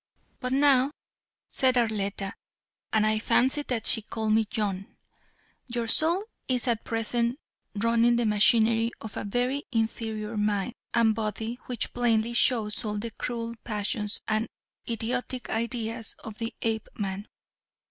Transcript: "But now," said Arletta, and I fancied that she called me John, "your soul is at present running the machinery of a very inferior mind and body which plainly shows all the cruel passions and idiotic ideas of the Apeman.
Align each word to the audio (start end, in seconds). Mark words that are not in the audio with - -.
"But 0.39 0.51
now," 0.51 0.89
said 1.47 1.77
Arletta, 1.77 2.33
and 2.91 3.05
I 3.05 3.19
fancied 3.19 3.67
that 3.67 3.85
she 3.85 4.01
called 4.01 4.33
me 4.33 4.45
John, 4.45 4.87
"your 5.67 5.85
soul 5.87 6.23
is 6.47 6.67
at 6.67 6.83
present 6.83 7.39
running 7.75 8.15
the 8.15 8.25
machinery 8.25 8.89
of 8.99 9.15
a 9.15 9.23
very 9.23 9.61
inferior 9.71 10.35
mind 10.37 10.73
and 10.91 11.13
body 11.13 11.59
which 11.67 11.93
plainly 11.93 12.33
shows 12.33 12.83
all 12.83 12.97
the 12.97 13.11
cruel 13.11 13.53
passions 13.63 14.21
and 14.27 14.47
idiotic 14.89 15.51
ideas 15.51 16.15
of 16.23 16.39
the 16.39 16.51
Apeman. 16.63 17.27